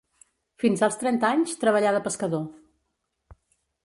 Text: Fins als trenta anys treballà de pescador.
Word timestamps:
Fins 0.61 0.81
als 0.87 0.95
trenta 1.01 1.29
anys 1.35 1.53
treballà 1.63 1.91
de 1.97 2.01
pescador. 2.07 3.39